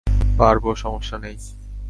পারবো, 0.37 0.75
সমস্যা 0.75 1.17
নেই। 1.17 1.37